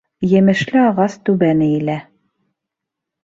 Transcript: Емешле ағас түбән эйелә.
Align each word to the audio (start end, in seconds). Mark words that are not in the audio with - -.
Емешле 0.37 0.79
ағас 0.83 1.17
түбән 1.29 1.61
эйелә. 1.65 1.99